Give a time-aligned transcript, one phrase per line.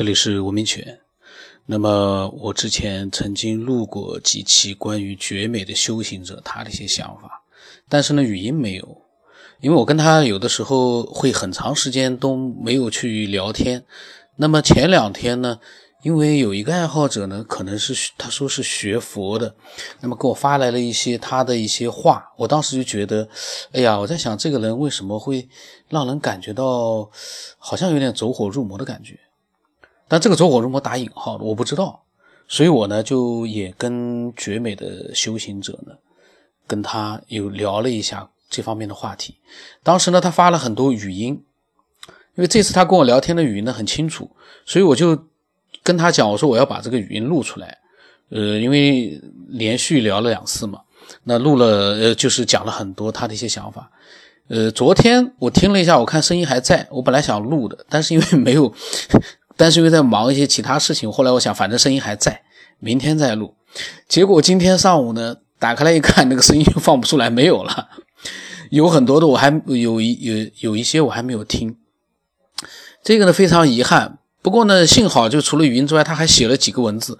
[0.00, 0.98] 这里是文明犬。
[1.66, 7.42] 那么我之前曾经录过几期关于绝美的修行者他的一些想法，
[7.86, 9.02] 但是呢语音没有，
[9.60, 13.84] 因为我跟他有的时候会很长时间都没有去聊天。
[14.36, 15.60] 那么前两天呢，
[16.02, 19.54] 因为有一个爱好者呢，可能是他说是学佛的，
[20.00, 23.28] 那么给我发来了一些他的一些话，我当时就觉得，
[23.72, 25.46] 哎呀，我在想这个人为什么会
[25.90, 27.10] 让人感觉到
[27.58, 29.20] 好像有点走火入魔的感觉。
[30.10, 32.02] 但这个走火入魔打引号的，我不知道，
[32.48, 35.92] 所以我呢就也跟绝美的修行者呢，
[36.66, 39.36] 跟他有聊了一下这方面的话题。
[39.84, 41.40] 当时呢，他发了很多语音，
[42.34, 44.28] 因为这次他跟我聊天的语音呢很清楚，
[44.66, 45.16] 所以我就
[45.84, 47.78] 跟他讲，我说我要把这个语音录出来。
[48.30, 50.80] 呃，因为连续聊了两次嘛，
[51.22, 53.88] 那录了呃就是讲了很多他的一些想法。
[54.48, 58.74] 呃，昨天我听了一下，我看声音还在，我本来想录的，但是因为没有。
[59.60, 62.40] 但是因为在忙一些其他事情，后来我想，反正声音还在，
[62.78, 63.54] 明天再录。
[64.08, 67.90] 结果今天上午呢，打开来一看，那个声音放不出来，没有了。
[68.72, 71.76] 有很多的我还有一有有一些我还没有听，
[73.04, 74.18] 这个呢非常遗憾。
[74.40, 77.18] 不过呢，幸好就除了语音之外，他还写了几个文字。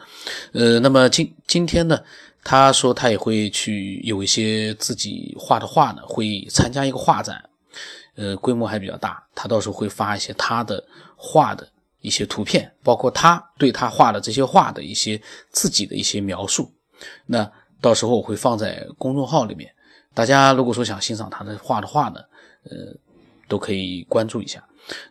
[0.55, 2.01] 呃，那么今今天呢，
[2.43, 7.45] 他说他也会去有一些自己画的画呢，会参加一个画展，
[8.17, 9.23] 呃，规模还比较大。
[9.35, 10.83] 他到时候会发一些他的
[11.17, 11.69] 画的。
[12.01, 15.21] 一些图片，包括他对他画的这些画的一些
[15.51, 16.73] 自己的一些描述，
[17.27, 19.71] 那到时候我会放在公众号里面。
[20.13, 22.21] 大家如果说想欣赏他的画的话呢，
[22.65, 22.95] 呃，
[23.49, 24.63] 都可以关注一下。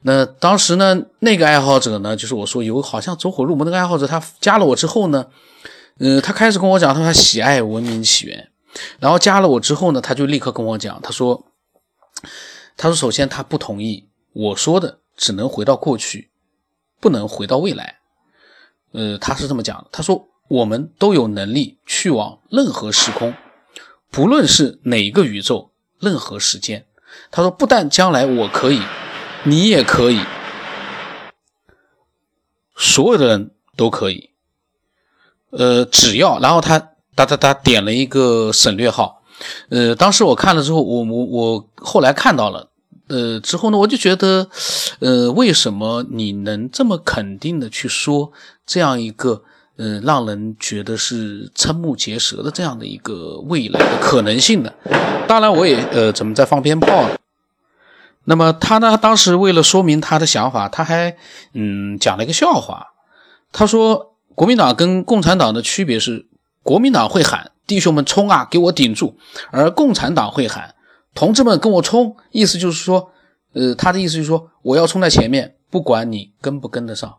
[0.01, 5.27] 那当时呢，那个爱好者呢，就是我说有好像走火入魔那个爱好者，他加了我之后呢，
[5.99, 8.49] 呃，他开始跟我讲，他说他喜爱文明起源，
[8.99, 11.45] 然后加了我之后呢，他就立刻跟我讲，他说，
[12.75, 16.28] 他说首先他不同意我说的只能回到过去。
[16.99, 17.99] 不能回到未来，
[18.91, 19.87] 呃，他是这么讲的。
[19.91, 23.33] 他说：“我们都有能力去往任何时空，
[24.11, 26.85] 不论是哪个宇宙、任何时间。”
[27.31, 28.81] 他说：“不但将来我可以，
[29.43, 30.19] 你也可以，
[32.75, 34.31] 所有的人都可以。
[35.51, 36.39] 呃，只要……
[36.39, 36.79] 然后他
[37.15, 39.23] 哒哒哒点了一个省略号。
[39.69, 42.68] 呃，当时我看了之后，我我我后来看到了。”
[43.09, 44.47] 呃，之后呢，我就觉得，
[44.99, 48.31] 呃，为什么你能这么肯定的去说
[48.65, 49.43] 这样一个，
[49.77, 54.71] 呃，让人觉得是瞠目结舌的这样的一个未来的可能性呢？
[55.27, 57.15] 当然，我也呃，怎么在放鞭炮呢？
[58.25, 61.17] 那么他呢，当时为了说明他的想法，他还
[61.53, 62.87] 嗯讲了一个笑话。
[63.51, 66.27] 他说，国民党跟共产党的区别是，
[66.61, 69.17] 国民党会喊“弟兄们冲啊，给我顶住”，
[69.49, 70.75] 而共产党会喊。
[71.19, 72.15] 同志们，跟我冲！
[72.31, 73.11] 意思就是说，
[73.51, 77.17] 呃，他的意思就是说，我要冲在前面，不管你跟不跟得上。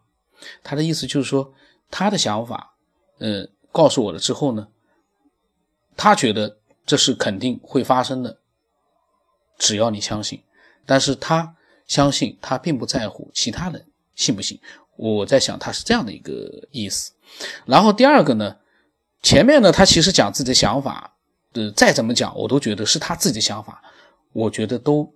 [0.64, 1.52] 他的意思就是说，
[1.90, 2.72] 他的想法，
[3.18, 4.68] 呃，告诉我了之后呢，
[5.98, 6.56] 他觉得
[6.86, 8.38] 这是肯定会发生的，
[9.58, 10.42] 只要你相信。
[10.86, 11.54] 但是他
[11.86, 13.84] 相信，他并不在乎其他人
[14.14, 14.58] 信不信。
[14.96, 17.12] 我在想，他是这样的一个意思。
[17.66, 18.56] 然后第二个呢，
[19.22, 21.18] 前面呢，他其实讲自己的想法。
[21.52, 23.82] 呃，再怎么讲，我都觉得是他自己的想法，
[24.32, 25.12] 我觉得都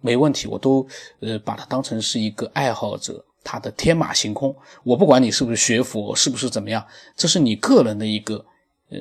[0.00, 0.86] 没问题，我都
[1.20, 4.54] 呃把它当成是一个爱好者，他的天马行空。
[4.84, 6.84] 我不管你是不是学佛，是不是怎么样，
[7.16, 8.44] 这是你个人的一个
[8.90, 8.98] 呃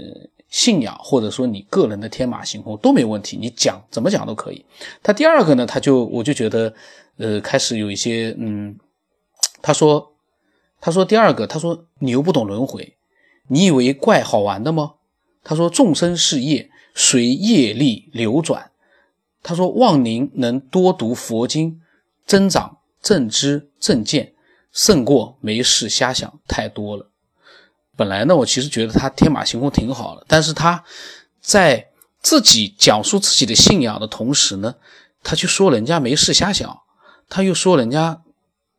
[0.50, 4.66] 信仰，或者说你个人的天马行空都没问题，你讲怎么讲都可以。
[5.04, 6.74] 他第二个呢，他就我就觉得
[7.18, 8.78] 呃开始有一些嗯，
[9.62, 10.14] 他说
[10.80, 12.96] 他说第二个，他说你又不懂轮回，
[13.48, 14.94] 你以为怪好玩的吗？
[15.44, 16.70] 他说众生是业。
[17.00, 18.72] 随业力流转，
[19.48, 21.82] 他说：“望您能多读佛经，
[22.26, 24.34] 增长正知正见，
[24.74, 27.10] 胜过没事瞎想太多了。”
[27.96, 30.84] 本来呢，我其实觉得他天马行空挺好的，但是他
[31.40, 31.88] 在
[32.22, 34.76] 自己讲述自己的信仰的同时呢，
[35.24, 36.82] 他去说人家没事瞎想，
[37.30, 38.22] 他又说人家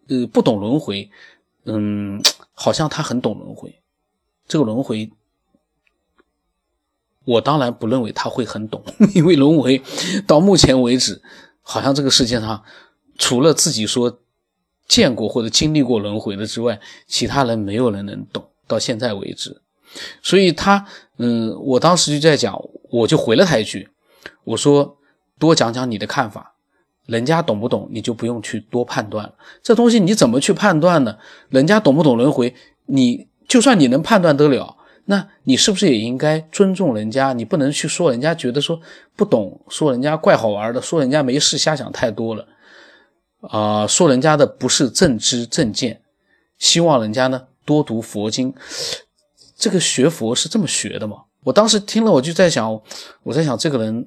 [0.08, 1.10] 呃不懂轮回，
[1.64, 2.22] 嗯，
[2.52, 3.80] 好像他很懂轮回，
[4.46, 5.10] 这个轮回。
[7.28, 8.82] 我当然不认为他会很懂，
[9.14, 9.82] 因为轮回
[10.26, 11.20] 到目前为止，
[11.60, 12.62] 好像这个世界上
[13.18, 14.18] 除了自己说
[14.86, 18.48] 见过或者经历过轮回的之外，其他人没有人能懂。
[18.66, 19.62] 到现在为止，
[20.22, 20.86] 所以他，
[21.16, 22.54] 嗯，我当时就在讲，
[22.90, 23.88] 我就回了他一句，
[24.44, 24.98] 我说
[25.38, 26.52] 多讲讲你的看法，
[27.06, 29.34] 人家懂不懂你就不用去多判断了。
[29.62, 31.16] 这东西你怎么去判断呢？
[31.48, 32.54] 人家懂不懂轮回，
[32.84, 34.77] 你就算你能判断得了。
[35.10, 37.32] 那你是不是也应该尊重人家？
[37.32, 38.78] 你不能去说人家觉得说
[39.16, 42.46] 不懂，说人家怪好玩的，说人家没事瞎想太多了，
[43.40, 46.02] 啊，说人家的不是正知正见。
[46.58, 48.52] 希望人家呢多读佛经。
[49.56, 51.16] 这个学佛是这么学的吗？
[51.44, 52.78] 我当时听了，我就在想，
[53.22, 54.06] 我在想这个人，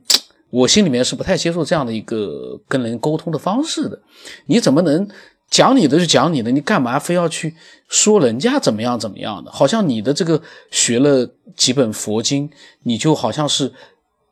[0.52, 4.00] 我心里面是不太接受这样的一个跟人沟通的方式的。
[4.46, 5.08] 你怎么能
[5.52, 6.50] 讲你的就讲你的？
[6.50, 7.56] 你干嘛非要去
[7.90, 9.52] 说人家怎么样怎么样的？
[9.52, 12.50] 好像你的这个学了几本佛经，
[12.84, 13.74] 你就好像是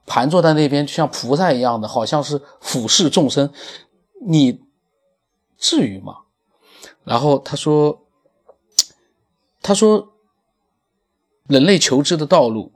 [0.08, 3.52] 盘坐在那边，就像菩萨一样的，好像是俯视众生。
[4.26, 4.62] 你
[5.58, 6.16] 至于吗？
[7.04, 8.08] 然后他说，
[9.62, 10.14] 他说，
[11.48, 12.72] 人类求知的道路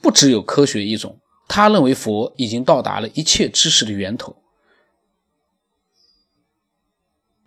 [0.00, 1.20] 不只有科学一种。
[1.46, 4.34] 他认为佛已经到达了一切知识的源头。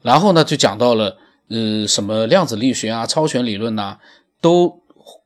[0.01, 1.17] 然后呢，就讲到了，
[1.49, 3.97] 呃，什么量子力学啊、超弦理论呐，
[4.41, 4.81] 都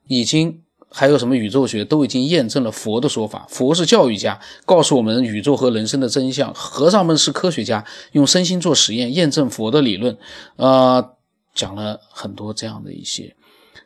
[0.08, 0.60] 已经。
[0.96, 3.48] 还有什么宇宙学都已经验证了佛的说法。
[3.50, 6.54] 佛是教育家，告诉我们宇宙和人生的真相。
[6.54, 10.16] 和尚们是科学家，用身心做实验，验证佛的理论。
[10.58, 11.16] 呃，
[11.56, 13.36] 讲了很多这样的一些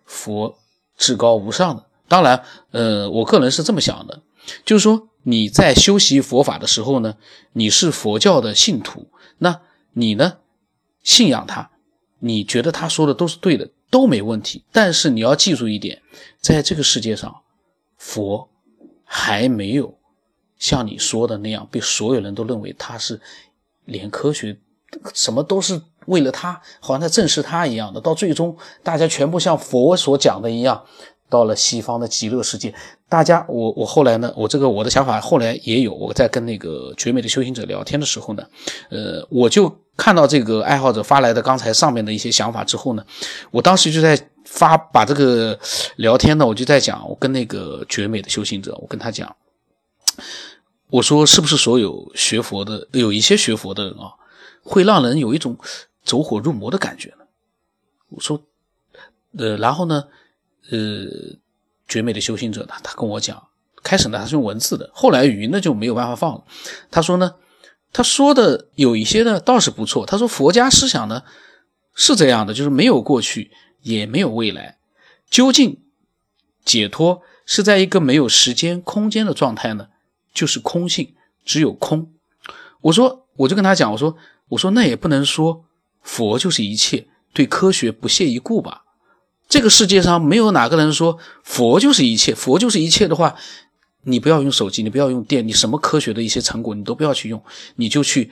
[0.06, 0.58] 佛
[0.98, 1.86] 至高无上的。
[2.10, 4.20] 当然，呃，我个人是这么想的，
[4.66, 7.16] 就是说你在修习佛法的时候呢，
[7.54, 9.08] 你是佛教的信徒，
[9.38, 9.62] 那
[9.94, 10.34] 你呢
[11.08, 11.70] 信仰他，
[12.20, 13.70] 你觉得他说的都是对的。
[13.90, 16.02] 都没问题，但是你要记住一点，
[16.42, 17.34] 在这个世界上，
[17.98, 18.50] 佛
[19.06, 19.98] 还没有
[20.60, 23.22] 像你说的那样被所有人都认为他是
[23.86, 24.58] 连科学
[25.14, 28.02] 什么都是为了他，好像在正视他一样的。
[28.02, 30.84] 到最终，大家全部像佛所讲的一样，
[31.30, 32.76] 到了西方的极乐世界。
[33.08, 38.46] 大家，我我后来呢，我这个我的想法后来也有，我在跟那个绝美的修行者聊天的时候呢，
[38.90, 39.74] 呃，我就。
[39.98, 43.04] 看到这个爱好者发来的刚才上面的一些想法之后呢，
[43.50, 45.60] 我当时就在发把这个
[45.96, 49.36] 聊天呢，我就在讲，我跟那个绝美的修行者，我跟他讲，
[50.92, 54.14] 我说是不是所有学佛的有一些学佛的人啊，
[54.62, 55.58] 会让人有一种
[56.04, 57.26] 走火入魔的感觉呢？
[58.10, 58.40] 我说，
[59.36, 60.04] 呃，然后呢，
[60.70, 60.78] 呃，
[61.88, 63.42] 绝美的修行者呢，他跟我讲，
[63.82, 66.44] 开始呢他是用文字的，后来语音呢就没有办法放了，
[66.92, 67.34] 他说呢。
[67.94, 70.06] 他说的有一些呢，倒是不错。
[70.06, 71.24] 他说佛家思想呢
[71.96, 73.52] 是这样的，就是没有过去，
[73.82, 74.78] 也没有未来。
[75.30, 75.82] 究竟
[76.64, 79.88] 解脱是在一个没有时间、空间的状态呢？
[80.34, 82.12] 就是空性，只有空。
[82.82, 84.16] 我说，我就跟他讲，我说，
[84.50, 85.66] 我说那也不能说
[86.02, 88.84] 佛就是一切，对科学不屑一顾吧？
[89.50, 93.36] 这个世界上没有哪个人说佛就是一切，佛就是一切的话。
[94.04, 97.44] 你不要用手机，你不要用电，你什么科学的一些成果你都不要去用，
[97.76, 98.32] 你就去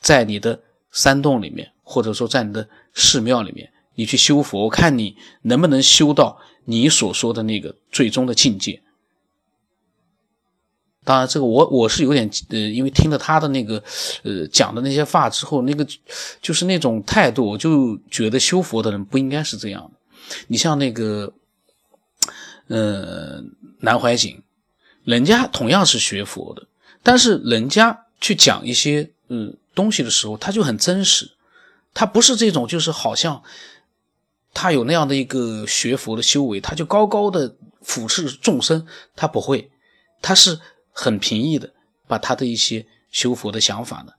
[0.00, 0.60] 在你的
[0.92, 8.82] 山洞里面，或者说在你的寺庙里面，你去修佛，我看你能不能修到你所说的那个最终的境界。
[11.04, 13.82] 当然，这个我我是有点呃，因为听了他的那个
[14.24, 15.86] 呃讲的那些话之后，那个
[16.42, 19.98] 就是那种态度，我就觉得修佛的人不应该是这样的。
[20.48, 21.32] 你像那个
[22.66, 23.42] 呃
[23.80, 24.42] 南怀瑾。
[25.08, 26.66] 人家同样是学佛的，
[27.02, 31.30] 但是人家去讲一些嗯东西的时候，他就很真实，
[31.94, 33.42] 他不是这种就是好像
[34.52, 39.70] 他有那样的一个学佛的修为，他就高高的俯视众生，他不会，
[40.20, 40.60] 他是
[40.92, 41.72] 很平易的，
[42.06, 44.12] 把他的一些修佛的想法呢，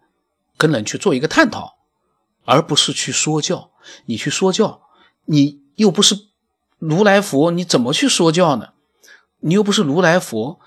[0.58, 1.78] 跟人去做一个探讨，
[2.46, 3.70] 而不是去说教。
[4.08, 4.82] 你去说教，
[5.26, 6.20] 你又不是
[6.80, 8.70] 如来佛，你怎么去说教呢？
[9.42, 10.60] 你又不是如来佛。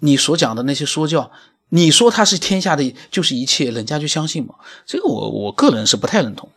[0.00, 1.30] 你所讲的那些说教，
[1.68, 4.56] 你说他是天下的就是一切，人家就相信吗？
[4.84, 6.50] 这个我我个人是不太认同。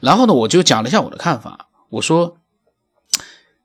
[0.00, 1.68] 然后呢，我就讲了一下我的看法。
[1.88, 2.36] 我说，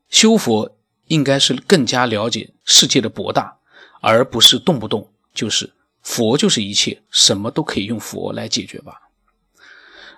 [0.10, 0.76] 修佛
[1.08, 3.58] 应该是更加了解世界的博大，
[4.00, 9.02] 而不是动不动就是佛就是一切，什么都可以用佛来解决吧。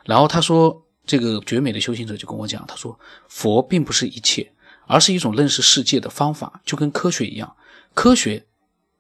[0.04, 4.52] 然后他说，这个绝美的修行者就跟我讲，他说佛并不是一切，
[4.86, 7.56] 而是一种认识世界的方法，就跟科学一样，
[7.96, 8.46] 科学。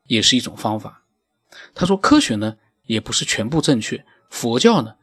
[0.07, 1.03] 也是一种方法。
[1.74, 4.93] 他说，科学呢也不是全部正确，佛教呢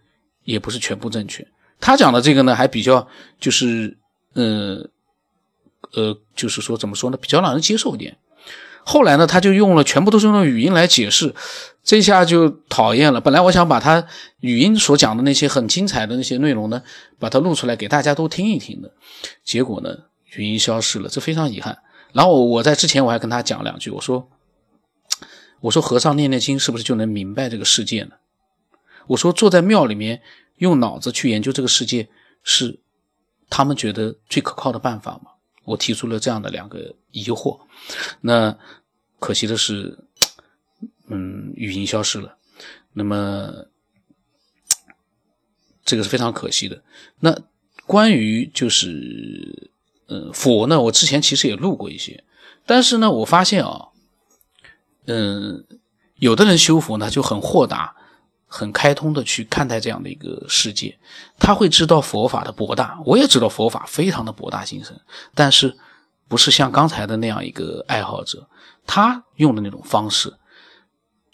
[0.45, 1.47] 也不是全部正确。
[1.81, 3.09] 他讲的这个呢还比较
[3.41, 3.97] 就是，
[4.35, 4.89] 呃，
[5.93, 8.19] 呃，就是说怎么说呢，比较让人接受一点。
[8.85, 11.35] 后来呢，他就用了全部都是用语音来解释，
[11.83, 13.21] 这下就讨厌了。
[13.21, 14.07] 本来我想把他
[14.41, 16.83] 语音所讲的那些很精彩的那些内容呢，
[17.19, 18.93] 把它录出来给大家都听一听的，
[19.43, 19.97] 结果呢，
[20.35, 21.79] 语音消失了，这非常遗憾。
[22.13, 24.29] 然后我在之前我还跟他讲两句，我说。
[25.63, 28.13] 我说和尚念念经是不是就能明白这个世界呢？
[29.07, 30.23] 我说坐在庙里面
[30.59, 32.09] 用脑子去研究这个世界
[32.45, 32.79] 是
[33.49, 35.33] 他们觉得最可靠的办法吗？
[35.65, 37.59] 我提出了这样的两个疑惑。
[38.21, 38.57] 那
[39.19, 39.99] 可惜的是，
[41.09, 42.37] 嗯，语音消失了。
[42.93, 43.67] 那么
[45.85, 46.83] 这个是非常可惜的。
[47.21, 47.37] 那。
[47.85, 49.73] 关于就是
[50.07, 52.23] 呃佛呢，我之前其实也录过一些，
[52.65, 53.89] 但是呢，我发现啊，
[55.07, 55.65] 嗯，
[56.17, 57.95] 有的人修佛呢就很豁达、
[58.47, 60.99] 很开通的去看待这样的一个世界，
[61.39, 65.01] 他会知道佛法的博大，我也知道佛法非常的博大精深，
[65.35, 65.77] 但是
[66.29, 68.49] 不是像刚才的那样一个爱好者，
[68.87, 70.35] 他用的那种方式，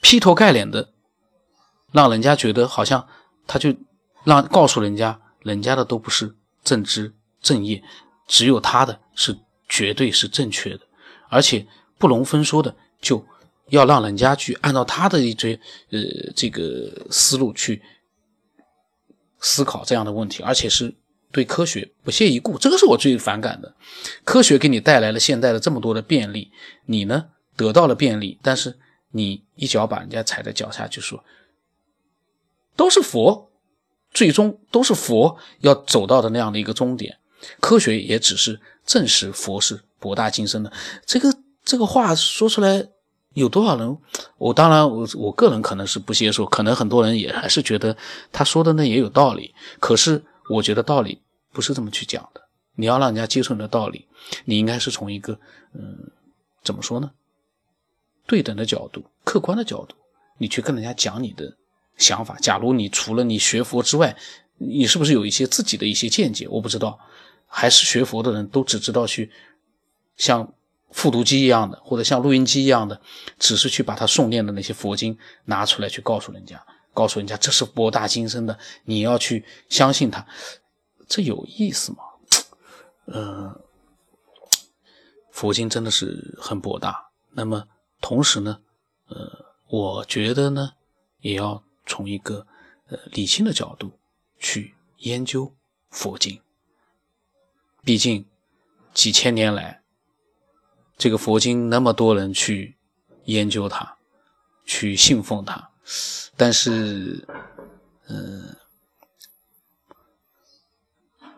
[0.01, 0.91] 劈头盖脸的。
[1.91, 3.09] 让人家觉得好像
[3.47, 3.75] 他就
[4.23, 7.83] 让告诉人家，人家的都不是正知正业，
[8.27, 9.39] 只有他的是
[9.71, 10.81] 绝对是正确的，
[11.31, 13.25] 而且不容分说的，就
[13.69, 15.55] 要让人家去按照他的一堆
[15.91, 16.01] 呃
[16.35, 17.83] 这个思路去
[19.41, 20.95] 思考这样的问题，而且是
[21.31, 23.75] 对科学不屑一顾，这个是我最反感的。
[24.25, 26.51] 科学给你带来了现在的这么多的便利，
[26.87, 28.79] 你呢得到了便利，但是
[29.13, 31.23] 你一脚把人家踩在脚下，就说。
[32.77, 33.51] 都是佛，
[34.13, 37.19] 最终都是佛要走到的那样的一个终点。
[37.59, 40.73] 科学也只是证实佛是博大精深的。
[41.05, 41.35] 这个
[41.65, 42.87] 这个话说出来，
[43.35, 43.99] 有多少人？
[44.37, 47.97] 我当然，我我个人可能是不接受，可能很多人也还是觉得
[48.33, 49.55] 他说的那也有道理。
[49.79, 51.21] 可是我觉得道理
[51.53, 52.43] 不是这么去讲的。
[52.75, 54.07] 你要让人家接受你的道理，
[54.45, 55.39] 你应该是从一个
[55.75, 56.11] 嗯，
[56.63, 57.11] 怎么说呢？
[58.27, 59.95] 对等的角度、客观的角度，
[60.39, 61.57] 你去跟人家讲你的。
[61.97, 64.17] 想法，假如你除了你学佛之外，
[64.57, 66.47] 你是不是有一些自己的一些见解？
[66.47, 66.97] 我不知道，
[67.49, 69.33] 还是学佛的人都只知道去
[70.17, 70.55] 像
[70.91, 73.01] 复读机一样的，或者像录音机一样的，
[73.39, 80.27] 只是去把他诵念的那些佛经拿出来去告诉人家，告诉人家这是博大精深的，你要去相信他，
[81.09, 81.99] 这有意思吗？
[83.07, 83.61] 呃，
[85.31, 87.11] 佛经真的是很博大。
[87.31, 87.69] 那么
[88.01, 88.61] 同时呢，
[89.09, 90.73] 呃，我觉得呢，
[91.21, 91.63] 也要。
[91.91, 92.47] 从一个
[92.89, 93.99] 呃理性的角度
[94.39, 95.57] 去研究
[95.89, 96.43] 佛经，
[97.83, 98.27] 毕竟
[98.93, 99.78] 几千年来，
[100.99, 102.77] 这个佛经那么多人去
[103.25, 103.97] 研究它，
[104.67, 105.71] 去信奉它，
[106.37, 107.27] 但是，
[108.09, 108.57] 嗯，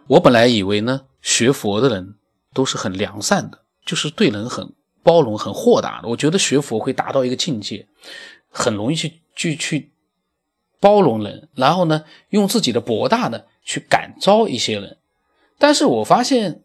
[0.09, 2.17] 我本来以为呢，学佛的人
[2.53, 6.09] 都是很良善的，就是对人很包容、很豁达的。
[6.09, 7.87] 我觉得学佛会达到一个境界，
[8.49, 9.93] 很容易去去去。
[10.83, 14.97] 包容人，然后呢，用自己的博大呢去感召一些人。
[15.59, 16.65] 但是我发现，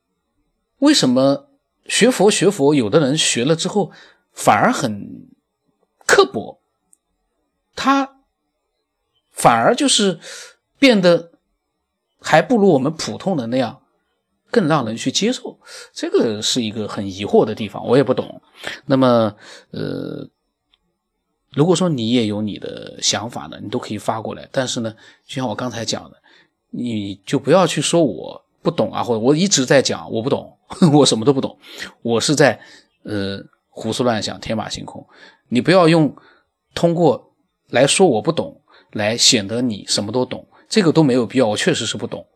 [0.80, 1.45] 为什么
[1.88, 3.92] 学佛学佛，有的人学了之后
[4.32, 5.28] 反而很
[6.06, 6.60] 刻薄，
[7.74, 8.18] 他
[9.32, 10.20] 反而就是
[10.78, 11.32] 变得
[12.20, 13.82] 还不如我们普通人那样
[14.50, 15.58] 更让人去接受。
[15.92, 18.40] 这个是一个很疑惑的地方，我也不懂。
[18.86, 19.36] 那么，
[19.70, 20.28] 呃。
[21.52, 24.46] 如果说你也有你的想法呢，你都可以发过来。
[24.52, 24.94] 但是呢，
[25.26, 26.22] 就像我刚才讲的，
[26.68, 30.55] 你就不要去说我不懂啊，或者我一直在讲我不懂，
[30.92, 31.58] 我什么都不懂，
[32.02, 32.60] 我是在
[33.04, 35.06] 呃胡思乱想、天马行空。
[35.48, 36.14] 你不要用
[36.74, 37.34] 通过
[37.68, 38.60] 来说我不懂
[38.92, 41.46] 来显得你什么都懂，这个都没有必要。
[41.46, 42.26] 我确实是不懂，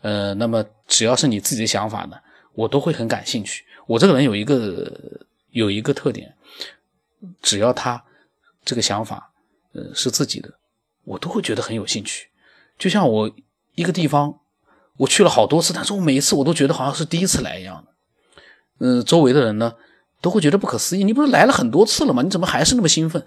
[0.00, 2.16] 呃，那么只要是你自己的想法呢，
[2.54, 3.64] 我都会很感兴趣。
[3.86, 4.92] 我这个人有一个
[5.50, 6.34] 有一个特点，
[7.40, 8.02] 只要他。
[8.64, 9.32] 这个想法，
[9.72, 10.48] 呃，是自己的，
[11.02, 12.28] 我都会觉得很有兴趣。
[12.78, 13.28] 就像我
[13.74, 14.38] 一个地方，
[14.96, 17.92] 我去了好多次，但是我每一次我都觉得好像是第一次来一样的。
[18.78, 19.74] 嗯，周围的人呢，
[20.20, 21.04] 都会觉得不可思议。
[21.04, 22.22] 你不是来了很多次了吗？
[22.22, 23.24] 你怎么还是那么兴奋？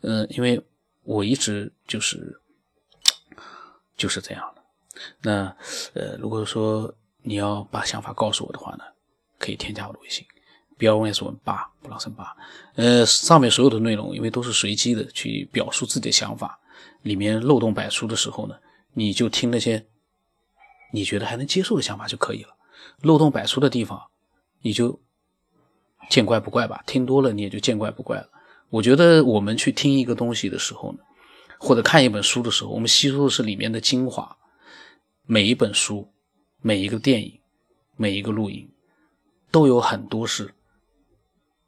[0.00, 0.62] 嗯，因为
[1.02, 2.40] 我一直就是
[3.96, 4.62] 就是这样的。
[5.22, 5.56] 那
[5.92, 6.92] 呃，如果说
[7.22, 8.84] 你要把想法告诉我的话呢，
[9.38, 10.24] 可以添加我的微信。
[10.76, 12.36] 标问是问八，不让生八。
[12.74, 16.58] 呃，上面所有的内容，因为都是随机的去表述自己的想法，
[17.02, 18.56] 里面漏洞百出的时候呢，
[18.92, 19.86] 你就听那些
[20.94, 22.50] 你觉得还能接受的想法就可以了。
[23.02, 24.00] 漏洞百出的地方，
[24.62, 25.00] 你就
[26.08, 26.84] 见怪不怪吧。
[26.86, 28.28] 听多了你也就见怪不怪了。
[28.70, 31.00] 我觉得我们去听一个东西的时候呢，
[31.58, 34.36] 或者看一本书的时候，我们吸收的是里面的精华。
[35.26, 36.12] 每一本书、
[36.60, 37.40] 每一个电影、
[37.96, 38.70] 每一个录音，
[39.50, 40.54] 都有很多是。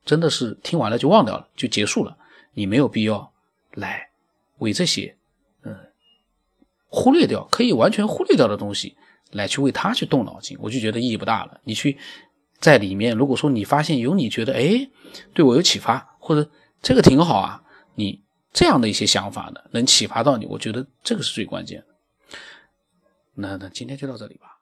[0.04, 2.16] 真的是听完了就忘掉了，就结束了。
[2.52, 3.32] 你没有必要
[3.72, 4.10] 来
[4.58, 5.16] 为这些，
[5.62, 5.76] 嗯，
[6.86, 8.96] 忽略掉可以完全忽略掉的东西
[9.32, 11.60] 来去为他去动脑筋，我就觉得意义不大了。
[11.64, 11.98] 你去
[12.58, 14.88] 在里面，如果说你发现有你觉得哎
[15.34, 17.62] 对我有启发，或者这个挺好啊，
[17.94, 21.86] 你这样的一些想法呢，能启发到你，我觉得这个是最关键的。
[23.34, 24.55] 那那今天就到这里吧。